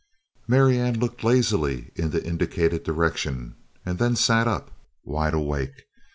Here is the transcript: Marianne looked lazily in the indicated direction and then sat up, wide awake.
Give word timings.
Marianne 0.47 0.99
looked 0.99 1.23
lazily 1.23 1.91
in 1.95 2.09
the 2.09 2.25
indicated 2.25 2.81
direction 2.81 3.53
and 3.85 3.99
then 3.99 4.15
sat 4.15 4.47
up, 4.47 4.71
wide 5.05 5.35
awake. 5.35 5.85